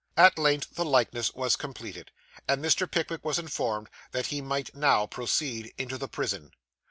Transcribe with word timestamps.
At 0.17 0.39
length 0.39 0.73
the 0.73 0.83
likeness 0.83 1.31
was 1.35 1.55
completed, 1.55 2.09
and 2.47 2.65
Mr. 2.65 2.89
Pickwick 2.89 3.23
was 3.23 3.37
informed 3.37 3.87
that 4.13 4.25
he 4.25 4.41
might 4.41 4.73
now 4.73 5.05
proceed 5.05 5.75
into 5.77 5.99
the 5.99 6.07
prison. 6.07 6.53